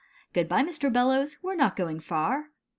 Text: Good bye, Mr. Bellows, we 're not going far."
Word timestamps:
Good 0.33 0.49
bye, 0.49 0.63
Mr. 0.63 0.91
Bellows, 0.91 1.37
we 1.43 1.51
're 1.51 1.55
not 1.55 1.75
going 1.75 1.99
far." 1.99 2.49